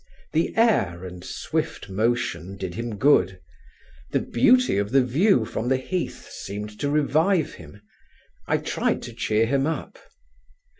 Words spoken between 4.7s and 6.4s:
of the view from the heath